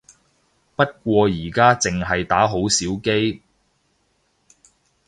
[0.75, 3.43] 不過而家淨係打好少機